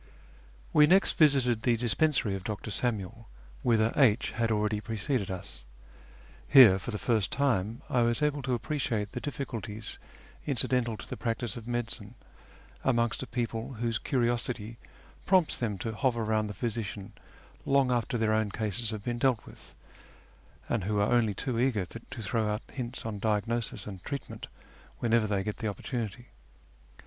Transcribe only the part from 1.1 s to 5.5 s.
visited the dispensary of Dr. Samuel, whither H had already preceded